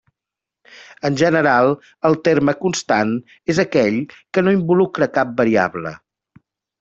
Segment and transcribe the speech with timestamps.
[1.09, 1.67] En general
[2.09, 3.11] el terme constant
[3.55, 3.99] és aquell
[4.39, 5.93] que no involucra cap variable.